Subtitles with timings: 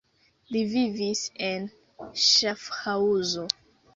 [0.53, 1.19] Li vivis
[1.49, 1.67] en
[2.23, 3.47] Ŝafhaŭzo.